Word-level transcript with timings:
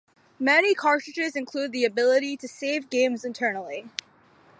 Many 0.39 0.73
cartridges 0.73 1.35
include 1.35 1.71
the 1.71 1.85
ability 1.85 2.35
to 2.37 2.47
save 2.47 2.89
games 2.89 3.23
internally. 3.23 3.87